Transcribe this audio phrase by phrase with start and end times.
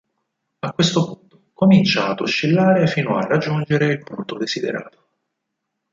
[0.61, 5.03] A questo punto comincia ad oscillare fino a raggiungere il punto desiderato.